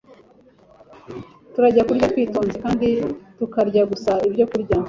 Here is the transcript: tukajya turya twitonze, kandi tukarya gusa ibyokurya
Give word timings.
tukajya 1.53 1.87
turya 1.87 2.07
twitonze, 2.11 2.55
kandi 2.63 2.87
tukarya 3.37 3.81
gusa 3.91 4.11
ibyokurya 4.27 4.75